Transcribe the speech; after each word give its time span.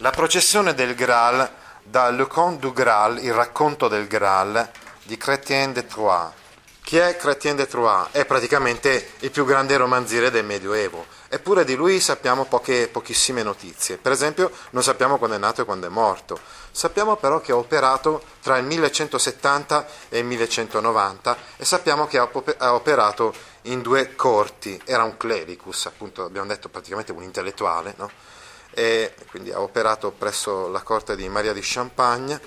La 0.00 0.10
processione 0.10 0.74
del 0.74 0.94
Graal 0.94 1.50
da 1.82 2.10
Le 2.10 2.26
Conte 2.26 2.60
du 2.60 2.74
Graal, 2.74 3.18
il 3.24 3.32
racconto 3.32 3.88
del 3.88 4.06
Graal 4.06 4.70
di 5.04 5.16
Chrétien 5.16 5.72
de 5.72 5.86
Troyes. 5.86 6.32
Chi 6.82 6.98
è 6.98 7.16
Chrétien 7.16 7.56
de 7.56 7.66
Troyes? 7.66 8.08
È 8.10 8.26
praticamente 8.26 9.12
il 9.20 9.30
più 9.30 9.46
grande 9.46 9.74
romanziere 9.78 10.30
del 10.30 10.44
Medioevo, 10.44 11.06
eppure 11.28 11.64
di 11.64 11.74
lui 11.74 11.98
sappiamo 11.98 12.44
poche, 12.44 12.88
pochissime 12.88 13.42
notizie. 13.42 13.96
Per 13.96 14.12
esempio, 14.12 14.50
non 14.70 14.82
sappiamo 14.82 15.16
quando 15.16 15.36
è 15.36 15.38
nato 15.38 15.62
e 15.62 15.64
quando 15.64 15.86
è 15.86 15.90
morto. 15.90 16.38
Sappiamo 16.70 17.16
però 17.16 17.40
che 17.40 17.52
ha 17.52 17.56
operato 17.56 18.22
tra 18.42 18.58
il 18.58 18.66
1170 18.66 19.86
e 20.10 20.18
il 20.18 20.26
1190 20.26 21.36
e 21.56 21.64
sappiamo 21.64 22.06
che 22.06 22.18
ha 22.18 22.28
operato 22.74 23.32
in 23.62 23.80
due 23.80 24.14
corti. 24.14 24.78
Era 24.84 25.04
un 25.04 25.16
clericus, 25.16 25.86
appunto, 25.86 26.22
abbiamo 26.22 26.48
detto 26.48 26.68
praticamente 26.68 27.12
un 27.12 27.22
intellettuale, 27.22 27.94
no? 27.96 28.10
E 28.78 29.14
quindi 29.30 29.52
ha 29.52 29.60
operato 29.62 30.10
presso 30.10 30.68
la 30.68 30.82
corte 30.82 31.16
di 31.16 31.26
Maria 31.30 31.54
di 31.54 31.60
Champagne 31.62 32.38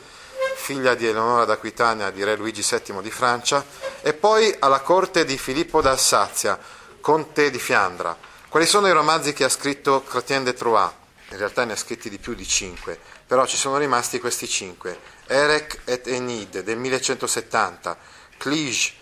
figlia 0.60 0.94
di 0.94 1.08
Eleonora 1.08 1.46
d'Aquitania 1.46 2.12
di 2.12 2.24
re 2.24 2.36
Luigi 2.36 2.62
VII 2.62 3.02
di 3.02 3.10
Francia, 3.10 3.66
e 4.02 4.14
poi 4.14 4.54
alla 4.60 4.82
corte 4.82 5.26
di 5.26 5.38
Filippo 5.38 5.82
d'Alsazia, 5.82 6.60
conte 7.02 7.50
di 7.50 7.58
Fiandra. 7.58 8.16
Quali 8.48 8.68
sono 8.68 8.88
i 8.88 8.92
romanzi 8.92 9.34
che 9.34 9.46
ha 9.46 9.50
scritto 9.50 10.04
Chrétien 10.04 10.44
de 10.44 10.54
Troyes? 10.54 10.92
In 11.32 11.38
realtà 11.38 11.64
ne 11.64 11.74
ha 11.74 11.76
scritti 11.76 12.10
di 12.10 12.20
più 12.20 12.36
di 12.36 12.46
cinque, 12.46 13.00
però 13.26 13.46
ci 13.48 13.58
sono 13.58 13.78
rimasti 13.78 14.20
questi 14.20 14.48
cinque. 14.48 15.00
Erec 15.26 15.80
et 15.86 16.06
Enid 16.08 16.60
del 16.60 16.78
1170, 16.78 17.98
Clige, 18.38 18.94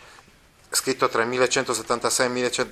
scritto 0.69 1.09
tra 1.09 1.23
il 1.23 1.27
1176 1.27 2.25
e 2.25 2.29
il 2.29 2.71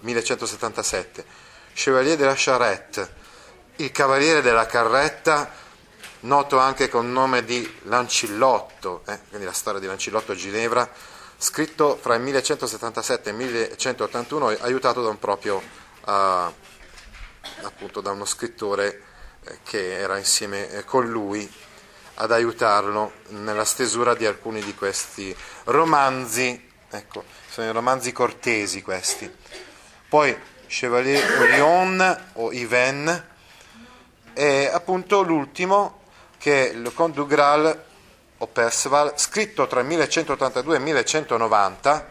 1177, 0.00 1.24
Chevalier 1.72 2.16
de 2.16 2.24
la 2.24 2.34
Charrette, 2.36 3.24
Il 3.78 3.92
Cavaliere 3.92 4.40
della 4.40 4.64
Carretta, 4.64 5.50
noto 6.20 6.58
anche 6.58 6.88
con 6.88 7.12
nome 7.12 7.44
di 7.44 7.78
Lancillotto, 7.82 9.02
eh, 9.06 9.18
quindi 9.28 9.44
la 9.44 9.52
storia 9.52 9.78
di 9.78 9.86
Lancillotto 9.86 10.32
a 10.32 10.34
Ginevra, 10.34 10.90
scritto 11.36 11.98
fra 12.00 12.14
il 12.14 12.22
1177 12.22 13.28
e 13.28 13.32
il 13.32 13.38
1181, 13.38 14.46
aiutato 14.60 15.02
da 15.02 15.10
un 15.10 15.18
proprio, 15.18 15.56
uh, 15.56 16.10
appunto 17.64 18.00
da 18.00 18.12
uno 18.12 18.24
scrittore 18.24 19.02
eh, 19.44 19.58
che 19.62 19.98
era 19.98 20.16
insieme 20.16 20.70
eh, 20.70 20.84
con 20.84 21.06
lui 21.06 21.46
ad 22.14 22.32
aiutarlo 22.32 23.12
nella 23.28 23.66
stesura 23.66 24.14
di 24.14 24.24
alcuni 24.24 24.62
di 24.62 24.74
questi 24.74 25.36
romanzi, 25.64 26.66
ecco, 26.88 27.24
sono 27.50 27.68
i 27.68 27.72
romanzi 27.72 28.10
cortesi 28.12 28.80
questi. 28.80 29.30
Poi 30.08 30.34
Chevalier 30.66 31.40
Orion 31.42 32.30
o 32.34 32.52
Yvain 32.52 33.34
e 34.38 34.68
appunto 34.70 35.22
l'ultimo 35.22 36.00
che 36.36 36.74
Le 36.74 36.92
Conte 36.92 37.16
du 37.16 37.26
Graal 37.26 37.84
o 38.36 38.46
Perceval, 38.46 39.14
scritto 39.18 39.66
tra 39.66 39.80
il 39.80 39.86
1182 39.86 40.74
e 40.74 40.76
il 40.76 40.84
1190, 40.84 42.06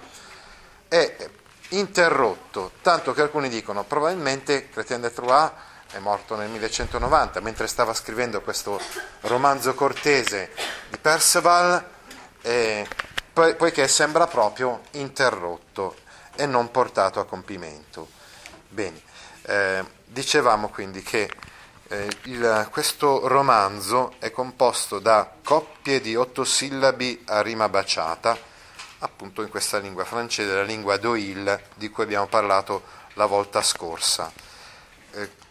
è 0.88 1.30
interrotto, 1.70 2.72
tanto 2.82 3.14
che 3.14 3.22
alcuni 3.22 3.48
dicono 3.48 3.83
probabilmente 3.83 4.70
Chrétien 4.70 5.02
de 5.02 5.14
Troyes 5.14 5.52
è 5.92 5.99
morto 5.99 6.36
nel 6.36 6.49
1190, 6.49 7.42
mentre 7.42 7.67
stava 7.67 7.94
scrivendo 7.94 8.42
questo 8.42 8.82
romanzo 9.22 9.76
cortese 9.76 10.49
di 10.89 10.98
Perceval, 10.98 11.86
eh, 12.42 12.88
poiché 13.33 13.88
sembra 13.88 14.26
proprio 14.26 14.82
interrotto 14.94 15.95
e 16.33 16.48
non 16.48 16.72
portato 16.72 17.20
a 17.20 17.26
compimento. 17.26 18.10
Bene, 18.67 18.99
eh, 19.44 19.86
dicevamo 20.05 20.70
quindi 20.70 21.04
che 21.04 21.30
eh, 21.88 22.08
il, 22.23 22.68
questo 22.72 23.28
romanzo 23.28 24.16
è 24.20 24.32
composto 24.32 25.00
da 25.00 25.30
coppie 25.44 26.02
di 26.02 26.16
otto 26.16 26.44
sillabi 26.44 27.23
a 27.28 27.42
rima 27.42 27.70
baciata, 27.70 28.38
appunto 29.00 29.42
in 29.42 29.50
questa 29.50 29.78
lingua 29.78 30.04
francese, 30.04 30.56
la 30.56 30.64
lingua 30.64 30.98
d'Oil 30.98 31.62
di 31.76 31.90
cui 31.90 32.04
abbiamo 32.04 32.28
parlato 32.28 32.84
la 33.14 33.28
volta 33.28 33.62
scorsa. 33.62 34.32
Eh, 35.12 35.44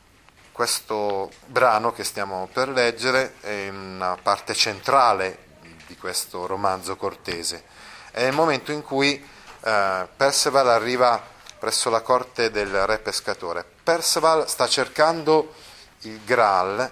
questo 0.50 1.30
brano 1.46 1.92
che 1.92 2.04
stiamo 2.04 2.48
per 2.52 2.68
leggere 2.68 3.34
è 3.40 3.68
una 3.68 4.16
parte 4.20 4.54
centrale 4.54 5.38
di 5.86 5.96
questo 5.96 6.46
romanzo 6.46 6.96
cortese. 6.96 7.64
È 8.10 8.22
il 8.22 8.32
momento 8.32 8.72
in 8.72 8.82
cui 8.82 9.14
eh, 9.14 10.08
Perceval 10.16 10.68
arriva 10.68 11.20
presso 11.58 11.90
la 11.90 12.02
corte 12.02 12.50
del 12.50 12.86
re 12.86 12.98
pescatore. 12.98 13.64
Perceval 13.82 14.48
sta 14.48 14.66
cercando 14.68 15.54
il 16.04 16.20
Graal, 16.24 16.90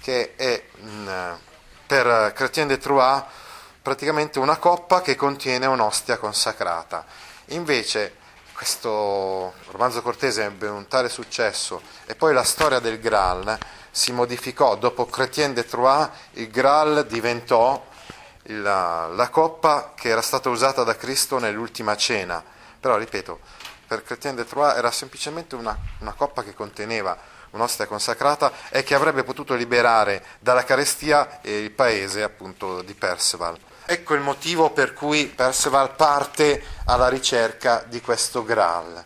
che 0.00 0.34
è 0.36 0.62
mh, 0.76 1.10
per 1.86 2.32
Chrétien 2.34 2.66
de 2.66 2.78
Troyes 2.78 3.22
praticamente 3.80 4.38
una 4.38 4.56
coppa 4.56 5.02
che 5.02 5.14
contiene 5.14 5.66
un'ostia 5.66 6.18
consacrata. 6.18 7.04
Invece 7.48 8.16
questo 8.54 9.52
romanzo 9.70 10.00
cortese 10.00 10.44
ebbe 10.44 10.68
un 10.68 10.86
tale 10.88 11.08
successo 11.08 11.82
e 12.06 12.14
poi 12.14 12.32
la 12.32 12.44
storia 12.44 12.78
del 12.78 12.98
Graal 12.98 13.58
si 13.90 14.12
modificò. 14.12 14.76
Dopo 14.76 15.06
Chrétien 15.06 15.52
de 15.52 15.66
Troyes 15.66 16.08
il 16.32 16.50
Graal 16.50 17.06
diventò 17.06 17.84
la, 18.44 19.08
la 19.08 19.28
coppa 19.28 19.92
che 19.94 20.08
era 20.08 20.22
stata 20.22 20.48
usata 20.48 20.82
da 20.82 20.96
Cristo 20.96 21.38
nell'ultima 21.38 21.96
cena. 21.96 22.42
Però, 22.80 22.96
ripeto, 22.96 23.40
per 23.86 24.02
Chrétien 24.02 24.34
de 24.34 24.44
Troyes 24.44 24.76
era 24.76 24.90
semplicemente 24.90 25.54
una, 25.54 25.76
una 25.98 26.12
coppa 26.12 26.42
che 26.42 26.54
conteneva 26.54 27.16
un'ostia 27.54 27.86
consacrata 27.86 28.52
e 28.68 28.82
che 28.82 28.94
avrebbe 28.94 29.24
potuto 29.24 29.54
liberare 29.54 30.22
dalla 30.40 30.64
carestia 30.64 31.40
il 31.42 31.70
paese 31.70 32.22
appunto 32.22 32.82
di 32.82 32.94
Perceval. 32.94 33.58
Ecco 33.86 34.14
il 34.14 34.20
motivo 34.20 34.70
per 34.70 34.92
cui 34.92 35.26
Perceval 35.26 35.94
parte 35.94 36.62
alla 36.86 37.08
ricerca 37.08 37.84
di 37.86 38.00
questo 38.00 38.44
Graal. 38.44 39.04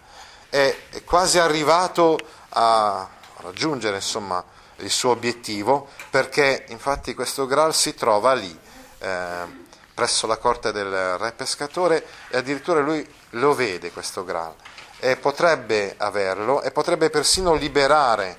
È 0.48 0.76
quasi 1.04 1.38
arrivato 1.38 2.18
a 2.50 3.06
raggiungere 3.38 3.96
insomma, 3.96 4.42
il 4.76 4.90
suo 4.90 5.10
obiettivo 5.10 5.88
perché 6.10 6.64
infatti 6.68 7.14
questo 7.14 7.46
Graal 7.46 7.74
si 7.74 7.94
trova 7.94 8.32
lì, 8.32 8.58
eh, 8.98 9.66
presso 9.92 10.26
la 10.26 10.36
corte 10.38 10.72
del 10.72 11.18
re 11.18 11.32
pescatore 11.32 12.06
e 12.28 12.38
addirittura 12.38 12.80
lui 12.80 13.06
lo 13.30 13.54
vede 13.54 13.92
questo 13.92 14.24
Graal 14.24 14.54
e 15.00 15.16
potrebbe 15.16 15.94
averlo 15.96 16.62
e 16.62 16.70
potrebbe 16.70 17.10
persino 17.10 17.54
liberare 17.54 18.36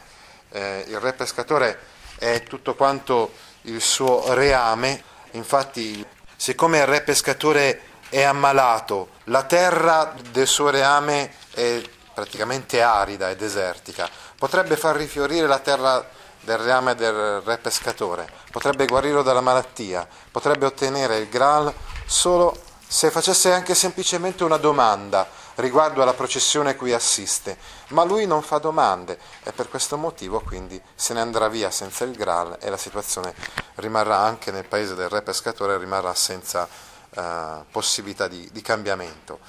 eh, 0.52 0.86
il 0.88 1.00
re 1.00 1.14
pescatore 1.14 1.80
e 2.18 2.44
tutto 2.44 2.75
quanto 2.75 3.31
il 3.64 3.81
suo 3.81 4.34
reame. 4.34 5.03
Infatti, 5.31 6.06
siccome 6.36 6.80
il 6.80 6.86
re 6.86 7.02
pescatore 7.02 7.81
è 8.09 8.24
ammalato, 8.24 9.09
la 9.25 9.44
terra 9.44 10.14
del 10.31 10.48
suo 10.48 10.69
reame 10.69 11.34
è 11.52 11.81
praticamente 12.14 12.81
arida 12.81 13.30
e 13.30 13.36
desertica, 13.36 14.09
potrebbe 14.38 14.75
far 14.75 14.96
rifiorire 14.96 15.48
la 15.48 15.59
terra 15.59 16.06
del 16.42 16.58
reame 16.58 16.96
del 16.96 17.42
re 17.42 17.58
pescatore, 17.58 18.28
potrebbe 18.51 18.88
guarirlo 18.88 19.22
dalla 19.22 19.42
malattia, 19.42 20.07
potrebbe 20.31 20.66
ottenere 20.66 21.18
il 21.18 21.30
Graal 21.30 21.72
solo 22.06 22.57
se 22.88 23.12
facesse 23.12 23.54
anche 23.54 23.75
semplicemente 23.75 24.44
una 24.44 24.57
domanda 24.57 25.28
riguardo 25.59 26.01
alla 26.01 26.13
processione 26.13 26.71
a 26.71 26.75
cui 26.75 26.94
assiste, 26.94 27.57
ma 27.89 28.03
lui 28.03 28.25
non 28.25 28.41
fa 28.41 28.57
domande 28.57 29.19
e 29.44 29.51
per 29.51 29.69
questo 29.69 29.97
motivo 29.97 30.41
quindi 30.41 30.81
se 30.95 31.13
ne 31.13 31.21
andrà 31.21 31.47
via 31.50 31.69
senza 31.69 32.06
il 32.06 32.15
Graal 32.15 32.57
e 32.59 32.69
la 32.69 32.77
situazione 32.77 33.33
rimarrà 33.75 34.17
anche 34.17 34.51
nel 34.51 34.65
paese 34.65 34.95
del 34.95 35.09
re 35.09 35.21
pescatore, 35.21 35.77
rimarrà 35.77 36.13
senza 36.13 36.67
uh, 37.09 37.65
possibilità 37.71 38.27
di, 38.27 38.47
di 38.51 38.61
cambiamento. 38.61 39.39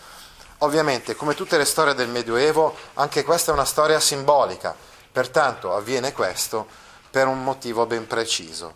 Ovviamente, 0.59 1.15
come 1.15 1.35
tutte 1.35 1.57
le 1.57 1.65
storie 1.65 1.95
del 1.95 2.09
Medioevo, 2.09 2.75
anche 2.95 3.25
questa 3.25 3.51
è 3.51 3.55
una 3.55 3.65
storia 3.65 3.99
simbolica, 3.99 4.75
pertanto 5.11 5.75
avviene 5.75 6.13
questo 6.13 6.67
per 7.11 7.27
un 7.27 7.43
motivo 7.43 7.87
ben 7.87 8.07
preciso. 8.07 8.75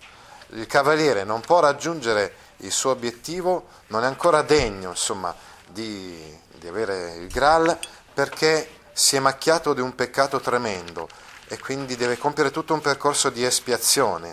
Il 0.49 0.67
cavaliere 0.67 1.25
non 1.25 1.41
può 1.41 1.61
raggiungere 1.61 2.43
il 2.59 2.73
suo 2.73 2.91
obiettivo 2.91 3.67
non 3.89 4.05
è 4.05 4.07
ancora 4.07 4.43
degno 4.43 4.91
insomma, 4.91 5.35
di, 5.67 6.39
di 6.65 6.71
avere 6.71 7.17
il 7.17 7.29
Graal 7.29 7.79
perché 8.15 8.69
si 8.95 9.17
è 9.17 9.19
macchiato 9.19 9.75
di 9.75 9.83
un 9.83 9.95
peccato 9.95 10.41
tremendo 10.41 11.07
e 11.49 11.59
quindi 11.59 11.95
deve 11.95 12.17
compiere 12.17 12.51
tutto 12.51 12.73
un 12.73 12.81
percorso 12.81 13.29
di 13.29 13.45
espiazione 13.45 14.33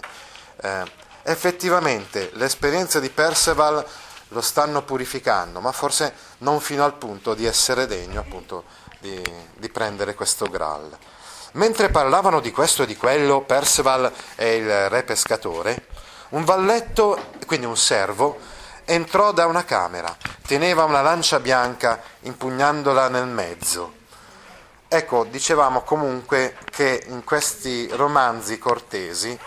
Eh, 0.64 0.84
effettivamente 1.24 2.30
l'esperienza 2.34 3.00
di 3.00 3.10
Perceval 3.10 3.84
lo 4.30 4.42
stanno 4.42 4.84
purificando, 4.84 5.60
ma 5.60 5.72
forse 5.72 6.14
non 6.40 6.60
fino 6.60 6.84
al 6.86 6.94
punto 6.94 7.34
di 7.34 7.46
essere 7.46 7.88
degno 7.88 8.20
appunto 8.20 8.66
di, 9.00 9.20
di 9.58 9.70
prendere 9.70 10.14
questo 10.14 10.46
Graal. 10.46 10.96
Mentre 11.54 11.90
parlavano 11.90 12.40
di 12.42 12.52
questo 12.52 12.84
e 12.84 12.86
di 12.86 12.96
quello, 12.96 13.42
Perceval 13.42 14.12
e 14.36 14.56
il 14.58 14.90
re 14.90 15.02
pescatore, 15.02 15.88
un 16.30 16.46
valletto, 16.46 17.18
quindi 17.48 17.66
un 17.66 17.76
servo, 17.76 18.38
entrò 18.92 19.32
da 19.32 19.46
una 19.46 19.64
camera, 19.64 20.14
teneva 20.46 20.84
una 20.84 21.02
lancia 21.02 21.40
bianca 21.40 22.02
impugnandola 22.22 23.08
nel 23.08 23.26
mezzo. 23.26 24.00
Ecco, 24.90 25.24
dicevamo 25.24 25.84
comunque 25.84 26.58
che 26.70 27.06
in 27.08 27.24
questi 27.24 27.88
romanzi 27.94 28.60
cortesi 28.60 29.40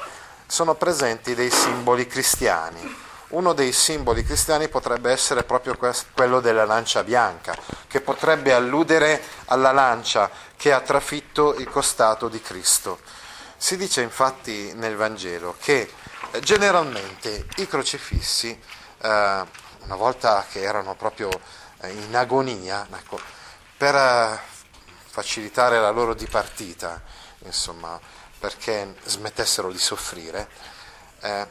sono 0.46 0.74
presenti 0.76 1.34
dei 1.34 1.50
simboli 1.50 2.06
cristiani. 2.06 3.02
Uno 3.28 3.52
dei 3.52 3.72
simboli 3.72 4.24
cristiani 4.24 4.68
potrebbe 4.68 5.10
essere 5.10 5.42
proprio 5.42 5.76
quello 6.14 6.40
della 6.40 6.64
lancia 6.64 7.02
bianca, 7.02 7.54
che 7.86 8.00
potrebbe 8.00 8.54
alludere 8.54 9.22
alla 9.46 9.72
lancia 9.72 10.30
che 10.56 10.72
ha 10.72 10.80
trafitto 10.80 11.54
il 11.56 11.68
costato 11.68 12.28
di 12.28 12.40
Cristo. 12.40 13.00
Si 13.58 13.76
dice 13.76 14.00
infatti 14.00 14.72
nel 14.74 14.96
Vangelo 14.96 15.54
che 15.60 15.92
eh, 16.30 16.40
generalmente 16.40 17.46
i 17.56 17.66
crocifissi, 17.66 18.58
una 19.08 19.96
volta 19.96 20.44
che 20.50 20.60
erano 20.60 20.94
proprio 20.94 21.28
eh, 21.80 21.90
in 21.90 22.16
agonia, 22.16 22.86
ecco, 22.90 23.20
per 23.76 23.94
eh, 23.94 24.38
facilitare 25.06 25.78
la 25.78 25.90
loro 25.90 26.14
dipartita, 26.14 27.02
insomma, 27.40 27.98
perché 28.38 28.94
smettessero 29.04 29.70
di 29.70 29.78
soffrire, 29.78 30.48
eh, 31.20 31.46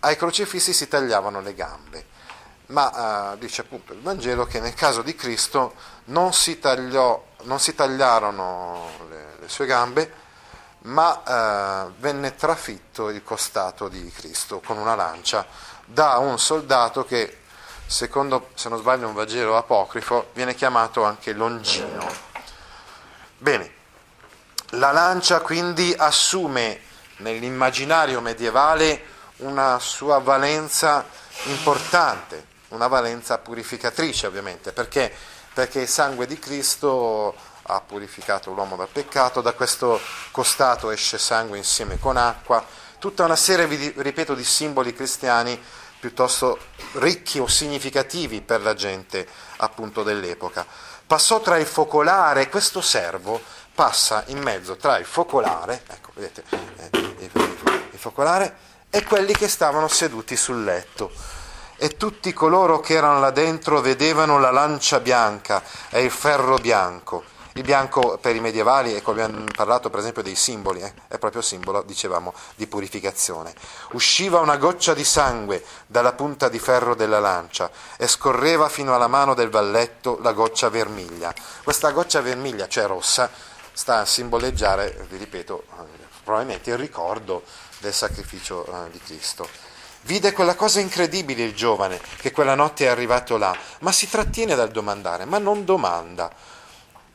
ai 0.00 0.16
crocifissi 0.16 0.72
si 0.72 0.88
tagliavano 0.88 1.40
le 1.40 1.54
gambe. 1.54 2.14
Ma 2.66 3.32
eh, 3.32 3.38
dice 3.38 3.60
appunto 3.60 3.92
il 3.92 4.00
Vangelo 4.00 4.44
che 4.44 4.58
nel 4.58 4.74
caso 4.74 5.02
di 5.02 5.14
Cristo 5.14 5.74
non 6.06 6.32
si, 6.32 6.58
tagliò, 6.58 7.24
non 7.42 7.60
si 7.60 7.74
tagliarono 7.74 8.90
le, 9.08 9.36
le, 9.40 9.48
sue 9.48 9.66
gambe, 9.66 10.24
ma 10.86 11.86
eh, 11.88 11.92
venne 11.98 12.34
trafitto 12.34 13.08
il 13.10 13.22
costato 13.22 13.88
di 13.88 14.10
Cristo 14.10 14.60
con 14.60 14.78
una 14.78 14.94
lancia 14.94 15.46
da 15.84 16.18
un 16.18 16.38
soldato 16.38 17.04
che, 17.04 17.38
secondo, 17.86 18.50
se 18.54 18.68
non 18.68 18.78
sbaglio, 18.78 19.08
un 19.08 19.14
Vangelo 19.14 19.56
apocrifo, 19.56 20.30
viene 20.32 20.54
chiamato 20.54 21.04
anche 21.04 21.32
Longino. 21.32 22.06
Bene, 23.38 23.72
la 24.70 24.92
lancia 24.92 25.40
quindi 25.40 25.94
assume 25.96 26.80
nell'immaginario 27.18 28.20
medievale 28.20 29.14
una 29.38 29.78
sua 29.78 30.18
valenza 30.18 31.04
importante, 31.44 32.46
una 32.68 32.88
valenza 32.88 33.38
purificatrice 33.38 34.26
ovviamente, 34.26 34.72
perché? 34.72 35.12
Perché 35.52 35.80
il 35.80 35.88
sangue 35.88 36.26
di 36.26 36.38
Cristo 36.38 37.34
ha 37.66 37.80
purificato 37.80 38.52
l'uomo 38.52 38.76
dal 38.76 38.88
peccato, 38.88 39.40
da 39.40 39.52
questo 39.52 40.00
costato 40.30 40.90
esce 40.90 41.18
sangue 41.18 41.58
insieme 41.58 41.98
con 41.98 42.16
acqua, 42.16 42.64
tutta 42.98 43.24
una 43.24 43.36
serie, 43.36 43.66
vi 43.66 43.92
ripeto, 43.96 44.34
di 44.34 44.44
simboli 44.44 44.94
cristiani 44.94 45.60
piuttosto 45.98 46.58
ricchi 46.92 47.38
o 47.38 47.46
significativi 47.46 48.40
per 48.40 48.62
la 48.62 48.74
gente 48.74 49.26
appunto 49.56 50.02
dell'epoca. 50.02 50.64
Passò 51.06 51.40
tra 51.40 51.56
il 51.56 51.66
focolare, 51.66 52.48
questo 52.48 52.80
servo 52.80 53.40
passa 53.74 54.24
in 54.28 54.38
mezzo 54.38 54.76
tra 54.76 54.98
il 54.98 55.04
focolare, 55.04 55.82
ecco, 55.88 56.10
vedete, 56.14 56.44
eh, 56.50 56.90
il 57.92 57.98
focolare, 57.98 58.56
e 58.90 59.04
quelli 59.04 59.32
che 59.34 59.48
stavano 59.48 59.88
seduti 59.88 60.36
sul 60.36 60.64
letto. 60.64 61.10
E 61.76 61.96
tutti 61.96 62.32
coloro 62.32 62.80
che 62.80 62.94
erano 62.94 63.20
là 63.20 63.30
dentro 63.30 63.80
vedevano 63.80 64.38
la 64.38 64.50
lancia 64.50 64.98
bianca 64.98 65.62
e 65.90 66.02
il 66.02 66.10
ferro 66.10 66.56
bianco. 66.56 67.34
Il 67.56 67.62
bianco 67.62 68.18
per 68.20 68.36
i 68.36 68.40
medievali, 68.40 68.92
ecco 68.92 69.12
abbiamo 69.12 69.44
parlato 69.56 69.88
per 69.88 70.00
esempio 70.00 70.20
dei 70.20 70.34
simboli, 70.34 70.82
eh, 70.82 70.92
è 71.08 71.16
proprio 71.16 71.40
simbolo, 71.40 71.80
dicevamo, 71.80 72.34
di 72.54 72.66
purificazione. 72.66 73.54
Usciva 73.92 74.40
una 74.40 74.58
goccia 74.58 74.92
di 74.92 75.04
sangue 75.04 75.64
dalla 75.86 76.12
punta 76.12 76.50
di 76.50 76.58
ferro 76.58 76.94
della 76.94 77.18
lancia 77.18 77.70
e 77.96 78.08
scorreva 78.08 78.68
fino 78.68 78.94
alla 78.94 79.06
mano 79.06 79.32
del 79.32 79.48
valletto 79.48 80.18
la 80.20 80.32
goccia 80.32 80.68
vermiglia. 80.68 81.32
Questa 81.64 81.92
goccia 81.92 82.20
vermiglia, 82.20 82.68
cioè 82.68 82.86
rossa, 82.86 83.30
sta 83.72 84.00
a 84.00 84.04
simboleggiare, 84.04 85.06
vi 85.08 85.16
ripeto, 85.16 85.64
probabilmente 86.24 86.68
il 86.68 86.76
ricordo 86.76 87.42
del 87.78 87.94
sacrificio 87.94 88.66
eh, 88.66 88.90
di 88.90 88.98
Cristo. 88.98 89.48
Vide 90.02 90.34
quella 90.34 90.56
cosa 90.56 90.80
incredibile 90.80 91.44
il 91.44 91.54
giovane, 91.54 91.98
che 92.18 92.32
quella 92.32 92.54
notte 92.54 92.84
è 92.84 92.88
arrivato 92.88 93.38
là, 93.38 93.56
ma 93.80 93.92
si 93.92 94.10
trattiene 94.10 94.54
dal 94.54 94.70
domandare, 94.70 95.24
ma 95.24 95.38
non 95.38 95.64
domanda. 95.64 96.30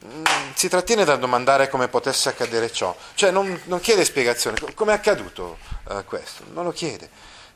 Mm, 0.03 0.24
si 0.56 0.68
trattiene 0.68 1.06
dal 1.06 1.19
domandare 1.19 1.69
come 1.69 1.88
potesse 1.88 2.30
accadere 2.30 2.71
ciò, 2.71 2.95
cioè 3.13 3.30
non, 3.30 3.62
non 3.65 3.80
chiede 3.80 4.03
spiegazione, 4.03 4.57
come 4.74 4.94
è 4.94 4.95
accaduto 4.95 5.59
eh, 5.89 6.03
questo, 6.06 6.44
non 6.53 6.63
lo 6.63 6.71
chiede. 6.71 7.09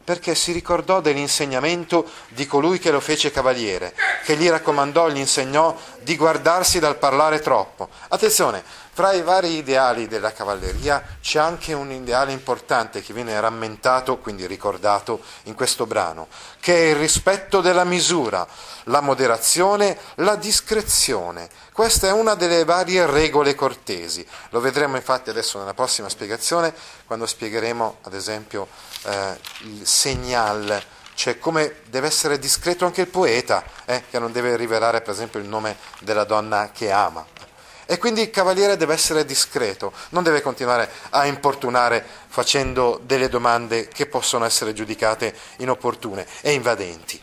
Perché 0.03 0.35
si 0.35 0.51
ricordò 0.51 1.01
dell'insegnamento 1.01 2.07
di 2.27 2.45
colui 2.45 2.77
che 2.77 2.91
lo 2.91 2.99
fece 2.99 3.31
cavaliere, 3.31 3.95
che 4.23 4.35
gli 4.35 4.47
raccomandò, 4.47 5.09
gli 5.09 5.17
insegnò 5.17 5.75
di 6.01 6.15
guardarsi 6.15 6.77
dal 6.77 6.97
parlare 6.97 7.39
troppo. 7.39 7.89
Attenzione, 8.09 8.63
fra 8.95 9.11
i 9.11 9.23
vari 9.23 9.57
ideali 9.57 10.07
della 10.07 10.31
cavalleria 10.31 11.03
c'è 11.19 11.37
anche 11.37 11.73
un 11.73 11.91
ideale 11.91 12.31
importante 12.31 13.01
che 13.01 13.11
viene 13.11 13.37
rammentato, 13.37 14.19
quindi 14.19 14.47
ricordato 14.47 15.21
in 15.43 15.53
questo 15.53 15.85
brano, 15.85 16.29
che 16.61 16.73
è 16.73 16.89
il 16.91 16.95
rispetto 16.95 17.59
della 17.59 17.83
misura, 17.83 18.47
la 18.83 19.01
moderazione, 19.01 19.97
la 20.15 20.37
discrezione. 20.37 21.49
Questa 21.73 22.07
è 22.07 22.11
una 22.13 22.35
delle 22.35 22.63
varie 22.63 23.05
regole 23.05 23.53
cortesi. 23.53 24.25
Lo 24.51 24.61
vedremo 24.61 24.95
infatti 24.95 25.29
adesso 25.29 25.59
nella 25.59 25.73
prossima 25.73 26.07
spiegazione, 26.07 26.73
quando 27.05 27.25
spiegheremo 27.25 27.97
ad 28.03 28.13
esempio 28.13 28.69
eh, 29.03 29.37
il 29.63 29.85
segnal, 29.85 30.81
cioè 31.15 31.37
come 31.37 31.81
deve 31.89 32.07
essere 32.07 32.39
discreto 32.39 32.85
anche 32.85 33.01
il 33.01 33.09
poeta, 33.09 33.61
eh, 33.83 34.03
che 34.09 34.19
non 34.19 34.31
deve 34.31 34.55
rivelare 34.55 35.01
per 35.01 35.13
esempio 35.13 35.41
il 35.41 35.49
nome 35.49 35.75
della 35.99 36.23
donna 36.23 36.69
che 36.71 36.91
ama. 36.91 37.35
E 37.85 37.97
quindi 37.97 38.21
il 38.21 38.29
cavaliere 38.31 38.77
deve 38.77 38.93
essere 38.93 39.25
discreto, 39.25 39.93
non 40.09 40.23
deve 40.23 40.41
continuare 40.41 40.89
a 41.11 41.25
importunare 41.25 42.05
facendo 42.27 42.99
delle 43.03 43.29
domande 43.29 43.87
che 43.87 44.07
possono 44.07 44.45
essere 44.45 44.73
giudicate 44.73 45.35
inopportune 45.57 46.25
e 46.41 46.53
invadenti. 46.53 47.21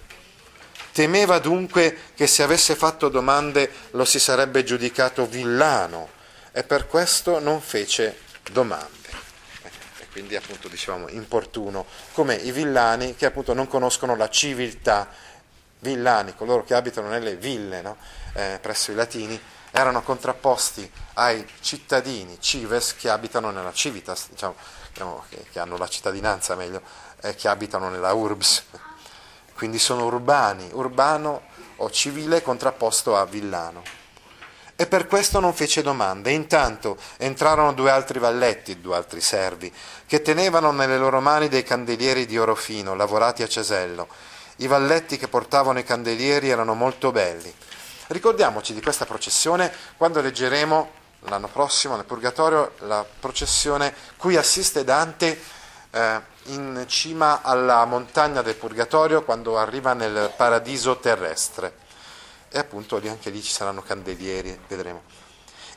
Temeva 0.92 1.38
dunque 1.38 1.97
che 2.14 2.26
se 2.26 2.42
avesse 2.42 2.75
fatto 2.75 3.09
domande 3.09 3.71
lo 3.92 4.04
si 4.04 4.19
sarebbe 4.19 4.62
giudicato 4.62 5.26
villano 5.26 6.09
e 6.52 6.62
per 6.64 6.87
questo 6.87 7.38
non 7.38 7.61
fece 7.61 8.19
domande 8.50 9.02
quindi 10.12 10.37
appunto 10.37 10.69
dicevamo 10.69 11.09
importuno, 11.09 11.87
come 12.12 12.35
i 12.35 12.52
villani 12.52 13.16
che 13.16 13.26
appunto 13.26 13.54
non 13.54 13.66
conoscono 13.66 14.14
la 14.14 14.28
civiltà, 14.28 15.09
villani, 15.78 16.35
coloro 16.37 16.64
che 16.64 16.75
abitano 16.75 17.09
nelle 17.09 17.37
ville 17.37 17.81
no? 17.81 17.97
eh, 18.35 18.59
presso 18.61 18.92
i 18.92 18.95
latini, 18.95 19.40
erano 19.73 20.02
contrapposti 20.02 20.88
ai 21.14 21.45
cittadini 21.61 22.38
cives 22.41 22.95
che 22.95 23.11
abitano 23.11 23.50
nella 23.50 23.73
civitas, 23.73 24.29
diciamo, 24.29 24.55
diciamo 24.93 25.25
che, 25.29 25.47
che, 25.50 25.59
hanno 25.59 25.76
la 25.76 25.88
cittadinanza 25.88 26.55
meglio, 26.55 26.81
eh, 27.23 27.35
che 27.35 27.49
abitano 27.49 27.88
nella 27.88 28.12
urbs, 28.12 28.64
quindi 29.57 29.81
sono 29.81 30.05
urbani, 30.05 30.69
urbano 30.73 31.43
o 31.76 31.91
civile 31.91 32.43
contrapposto 32.43 33.17
a 33.17 33.25
villano 33.25 34.00
e 34.83 34.87
per 34.87 35.07
questo 35.07 35.38
non 35.38 35.52
fece 35.52 35.81
domande. 35.81 36.33
Intanto 36.33 36.97
entrarono 37.19 37.73
due 37.73 37.91
altri 37.91 38.19
valletti, 38.19 38.81
due 38.81 38.97
altri 38.97 39.21
servi, 39.21 39.73
che 40.07 40.23
tenevano 40.23 40.73
nelle 40.73 40.99
loro 40.99 41.21
mani 41.21 41.49
dei 41.49 41.62
candelieri 41.62 42.26
di 42.26 42.37
oro 42.37 42.57
fino, 42.57 42.97
lavorati 42.97 43.45
a 43.45 43.49
cesello. 43.49 44.09
I 44.57 44.67
valletti 44.67 45.17
che 45.19 45.29
portavano 45.29 45.79
i 45.79 45.85
candelieri 45.85 46.49
erano 46.49 46.75
molto 46.75 47.12
belli. 47.12 47.55
Ricordiamoci 48.12 48.75
di 48.75 48.83
questa 48.83 49.07
processione 49.07 49.73
quando 49.97 50.21
leggeremo 50.21 50.90
l'anno 51.21 51.49
prossimo 51.49 51.97
nel 51.97 52.04
Purgatorio 52.04 52.73
la 52.81 53.07
processione 53.19 53.95
cui 54.19 54.37
assiste 54.37 54.85
Dante 54.85 55.40
eh, 55.90 56.21
in 56.49 56.85
cima 56.88 57.40
alla 57.40 57.83
montagna 57.87 58.42
del 58.42 58.57
Purgatorio 58.57 59.23
quando 59.23 59.57
arriva 59.57 59.95
nel 59.95 60.31
paradiso 60.37 60.99
terrestre 60.99 61.76
e 62.50 62.59
appunto 62.59 63.00
anche 63.02 63.31
lì 63.31 63.42
ci 63.42 63.50
saranno 63.50 63.81
candelieri, 63.81 64.61
vedremo. 64.69 65.04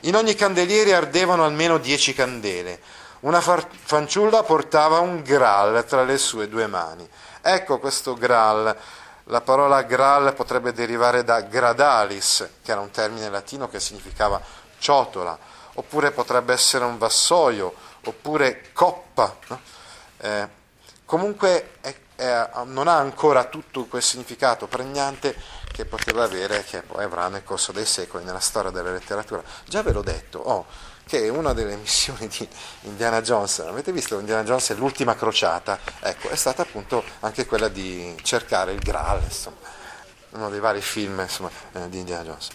In 0.00 0.14
ogni 0.14 0.34
candeliere 0.34 0.94
ardevano 0.94 1.42
almeno 1.42 1.78
dieci 1.78 2.12
candele. 2.12 2.80
Una 3.20 3.40
fanciulla 3.40 4.42
portava 4.42 4.98
un 4.98 5.22
Graal 5.22 5.86
tra 5.86 6.04
le 6.04 6.18
sue 6.18 6.50
due 6.50 6.66
mani. 6.66 7.08
Ecco 7.40 7.78
questo 7.78 8.12
Graal. 8.12 8.76
La 9.28 9.40
parola 9.40 9.82
Graal 9.82 10.34
potrebbe 10.34 10.72
derivare 10.72 11.24
da 11.24 11.40
gradalis, 11.40 12.48
che 12.62 12.70
era 12.70 12.80
un 12.80 12.92
termine 12.92 13.28
latino 13.28 13.68
che 13.68 13.80
significava 13.80 14.40
ciotola, 14.78 15.36
oppure 15.74 16.12
potrebbe 16.12 16.52
essere 16.52 16.84
un 16.84 16.96
vassoio, 16.96 17.74
oppure 18.04 18.70
coppa. 18.72 19.36
No? 19.48 19.60
Eh, 20.18 20.48
comunque 21.04 21.72
è, 21.80 21.92
è, 22.14 22.50
non 22.66 22.86
ha 22.86 22.98
ancora 22.98 23.44
tutto 23.44 23.86
quel 23.86 24.02
significato 24.02 24.68
pregnante 24.68 25.34
che 25.72 25.84
poteva 25.86 26.22
avere, 26.22 26.62
che 26.62 26.82
poi 26.82 27.02
avrà 27.02 27.26
nel 27.26 27.42
corso 27.42 27.72
dei 27.72 27.84
secoli 27.84 28.24
nella 28.24 28.38
storia 28.38 28.70
della 28.70 28.92
letteratura. 28.92 29.42
Già 29.64 29.82
ve 29.82 29.90
l'ho 29.90 30.02
detto, 30.02 30.38
oh, 30.38 30.66
che 31.08 31.28
una 31.28 31.52
delle 31.52 31.76
missioni 31.80 32.26
di 32.26 32.48
Indiana 32.82 33.22
Jones, 33.22 33.60
avete 33.60 33.92
visto 33.92 34.18
Indiana 34.18 34.42
Jones 34.42 34.70
è 34.70 34.74
l'ultima 34.74 35.14
crociata, 35.14 35.78
ecco, 36.00 36.28
è 36.30 36.34
stata 36.34 36.62
appunto 36.62 37.04
anche 37.20 37.46
quella 37.46 37.68
di 37.68 38.12
cercare 38.22 38.72
il 38.72 38.80
Graal, 38.80 39.22
insomma, 39.22 39.56
uno 40.30 40.50
dei 40.50 40.58
vari 40.58 40.80
film 40.80 41.20
insomma, 41.20 41.50
eh, 41.74 41.88
di 41.88 41.98
Indiana 41.98 42.24
Jones. 42.24 42.48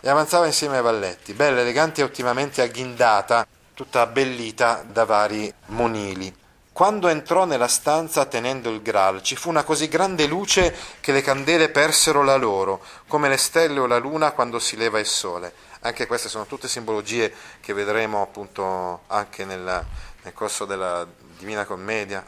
E 0.00 0.08
avanzava 0.08 0.46
insieme 0.46 0.76
ai 0.76 0.82
valletti, 0.82 1.32
bella, 1.32 1.60
elegante 1.60 2.00
e 2.00 2.04
ottimamente 2.04 2.62
agghindata, 2.62 3.44
tutta 3.74 4.02
abbellita 4.02 4.84
da 4.88 5.04
vari 5.04 5.52
monili. 5.66 6.32
Quando 6.70 7.08
entrò 7.08 7.44
nella 7.44 7.66
stanza 7.66 8.26
tenendo 8.26 8.70
il 8.70 8.82
Graal, 8.82 9.20
ci 9.22 9.34
fu 9.34 9.48
una 9.48 9.64
così 9.64 9.88
grande 9.88 10.26
luce 10.26 10.72
che 11.00 11.10
le 11.10 11.22
candele 11.22 11.70
persero 11.70 12.22
la 12.22 12.36
loro, 12.36 12.84
come 13.08 13.28
le 13.28 13.38
stelle 13.38 13.80
o 13.80 13.86
la 13.86 13.98
luna 13.98 14.30
quando 14.30 14.60
si 14.60 14.76
leva 14.76 15.00
il 15.00 15.06
sole 15.06 15.65
anche 15.86 16.06
queste 16.06 16.28
sono 16.28 16.46
tutte 16.46 16.68
simbologie 16.68 17.32
che 17.60 17.72
vedremo 17.72 18.22
appunto 18.22 19.02
anche 19.06 19.44
nella, 19.44 19.84
nel 20.22 20.32
corso 20.32 20.64
della 20.64 21.06
Divina 21.38 21.64
Commedia, 21.64 22.24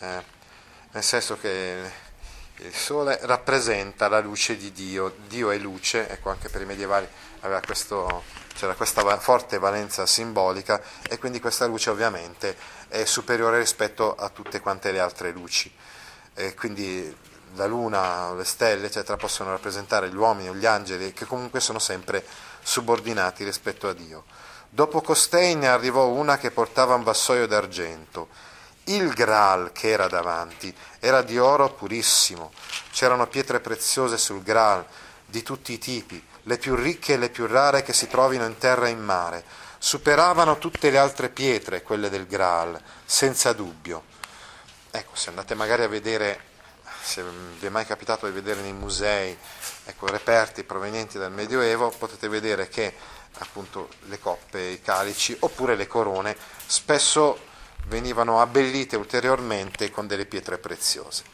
eh, 0.00 0.22
nel 0.90 1.02
senso 1.02 1.38
che 1.38 1.90
il 2.56 2.74
sole 2.74 3.18
rappresenta 3.22 4.08
la 4.08 4.20
luce 4.20 4.56
di 4.56 4.72
Dio, 4.72 5.14
Dio 5.26 5.50
è 5.50 5.58
luce, 5.58 6.08
ecco 6.08 6.30
anche 6.30 6.48
per 6.48 6.60
i 6.60 6.66
medievali 6.66 7.08
questo, 7.64 8.22
c'era 8.54 8.74
questa 8.74 9.18
forte 9.18 9.58
valenza 9.58 10.06
simbolica 10.06 10.80
e 11.08 11.18
quindi 11.18 11.40
questa 11.40 11.66
luce 11.66 11.90
ovviamente 11.90 12.56
è 12.88 13.04
superiore 13.04 13.58
rispetto 13.58 14.14
a 14.14 14.28
tutte 14.28 14.60
quante 14.60 14.92
le 14.92 15.00
altre 15.00 15.32
luci. 15.32 15.72
E 16.34 16.54
quindi 16.54 17.14
la 17.54 17.66
luna, 17.66 18.32
le 18.34 18.44
stelle, 18.44 18.86
eccetera, 18.86 19.16
possono 19.16 19.50
rappresentare 19.50 20.08
gli 20.08 20.16
uomini 20.16 20.48
o 20.48 20.54
gli 20.54 20.66
angeli 20.66 21.12
che 21.12 21.26
comunque 21.26 21.60
sono 21.60 21.78
sempre 21.78 22.24
subordinati 22.62 23.44
rispetto 23.44 23.88
a 23.88 23.92
Dio. 23.92 24.24
Dopo 24.68 25.02
costei 25.02 25.54
ne 25.54 25.68
arrivò 25.68 26.06
una 26.06 26.38
che 26.38 26.50
portava 26.50 26.94
un 26.94 27.02
vassoio 27.02 27.46
d'argento. 27.46 28.28
Il 28.84 29.12
Graal 29.12 29.70
che 29.72 29.90
era 29.90 30.08
davanti 30.08 30.74
era 30.98 31.22
di 31.22 31.38
oro 31.38 31.72
purissimo, 31.72 32.52
c'erano 32.90 33.26
pietre 33.26 33.60
preziose 33.60 34.18
sul 34.18 34.42
Graal 34.42 34.84
di 35.26 35.42
tutti 35.42 35.72
i 35.72 35.78
tipi, 35.78 36.24
le 36.44 36.58
più 36.58 36.74
ricche 36.74 37.14
e 37.14 37.16
le 37.16 37.30
più 37.30 37.46
rare 37.46 37.82
che 37.82 37.92
si 37.92 38.08
trovino 38.08 38.44
in 38.44 38.58
terra 38.58 38.86
e 38.86 38.90
in 38.90 39.02
mare. 39.02 39.44
Superavano 39.78 40.58
tutte 40.58 40.90
le 40.90 40.98
altre 40.98 41.28
pietre, 41.28 41.82
quelle 41.82 42.08
del 42.08 42.26
Graal, 42.26 42.80
senza 43.04 43.52
dubbio. 43.52 44.04
Ecco, 44.90 45.14
se 45.14 45.28
andate 45.28 45.54
magari 45.54 45.82
a 45.82 45.88
vedere 45.88 46.50
se 47.02 47.22
vi 47.58 47.66
è 47.66 47.70
mai 47.70 47.84
capitato 47.84 48.26
di 48.26 48.32
vedere 48.32 48.60
nei 48.60 48.72
musei 48.72 49.36
ecco, 49.84 50.06
reperti 50.06 50.62
provenienti 50.62 51.18
dal 51.18 51.32
Medioevo, 51.32 51.90
potete 51.90 52.28
vedere 52.28 52.68
che 52.68 52.94
appunto 53.38 53.88
le 54.06 54.18
coppe, 54.18 54.60
i 54.60 54.80
calici 54.80 55.36
oppure 55.40 55.74
le 55.74 55.86
corone 55.86 56.36
spesso 56.66 57.50
venivano 57.86 58.40
abbellite 58.40 58.96
ulteriormente 58.96 59.90
con 59.90 60.06
delle 60.06 60.26
pietre 60.26 60.58
preziose. 60.58 61.24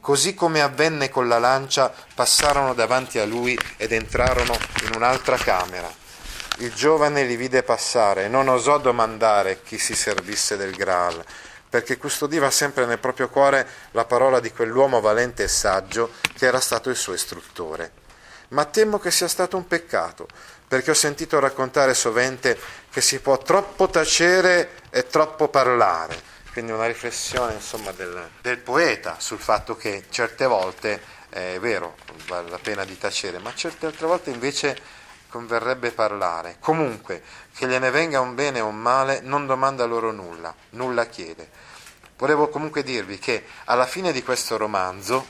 Così 0.00 0.34
come 0.34 0.60
avvenne 0.60 1.08
con 1.08 1.28
la 1.28 1.38
lancia, 1.38 1.92
passarono 2.14 2.74
davanti 2.74 3.18
a 3.18 3.24
lui 3.24 3.58
ed 3.76 3.92
entrarono 3.92 4.54
in 4.82 4.96
un'altra 4.96 5.36
camera. 5.36 5.90
Il 6.58 6.74
giovane 6.74 7.24
li 7.24 7.36
vide 7.36 7.62
passare 7.62 8.24
e 8.24 8.28
non 8.28 8.48
osò 8.48 8.78
domandare 8.78 9.62
chi 9.62 9.78
si 9.78 9.94
servisse 9.94 10.56
del 10.56 10.74
Graal, 10.74 11.24
perché 11.74 11.96
custodiva 11.96 12.52
sempre 12.52 12.86
nel 12.86 13.00
proprio 13.00 13.28
cuore 13.28 13.66
la 13.90 14.04
parola 14.04 14.38
di 14.38 14.52
quell'uomo 14.52 15.00
valente 15.00 15.42
e 15.42 15.48
saggio 15.48 16.12
che 16.36 16.46
era 16.46 16.60
stato 16.60 16.88
il 16.88 16.94
suo 16.94 17.14
istruttore. 17.14 17.90
Ma 18.50 18.64
temo 18.66 19.00
che 19.00 19.10
sia 19.10 19.26
stato 19.26 19.56
un 19.56 19.66
peccato, 19.66 20.28
perché 20.68 20.92
ho 20.92 20.94
sentito 20.94 21.40
raccontare 21.40 21.92
sovente 21.94 22.56
che 22.92 23.00
si 23.00 23.18
può 23.18 23.38
troppo 23.38 23.88
tacere 23.88 24.82
e 24.88 25.08
troppo 25.08 25.48
parlare. 25.48 26.16
Quindi 26.52 26.70
una 26.70 26.86
riflessione 26.86 27.54
insomma, 27.54 27.90
del, 27.90 28.24
del 28.40 28.58
poeta 28.58 29.16
sul 29.18 29.40
fatto 29.40 29.76
che 29.76 30.04
certe 30.10 30.46
volte 30.46 31.02
è 31.28 31.58
vero, 31.58 31.96
vale 32.28 32.50
la 32.50 32.60
pena 32.62 32.84
di 32.84 32.96
tacere, 32.96 33.40
ma 33.40 33.52
certe 33.52 33.86
altre 33.86 34.06
volte 34.06 34.30
invece 34.30 34.78
converrebbe 35.34 35.90
parlare. 35.90 36.58
Comunque, 36.60 37.20
che 37.56 37.66
gliene 37.66 37.90
venga 37.90 38.20
un 38.20 38.36
bene 38.36 38.60
o 38.60 38.68
un 38.68 38.76
male, 38.76 39.18
non 39.20 39.46
domanda 39.46 39.84
loro 39.84 40.12
nulla, 40.12 40.54
nulla 40.70 41.06
chiede. 41.06 41.50
Volevo 42.16 42.48
comunque 42.48 42.84
dirvi 42.84 43.18
che 43.18 43.44
alla 43.64 43.84
fine 43.84 44.12
di 44.12 44.22
questo 44.22 44.56
romanzo, 44.56 45.26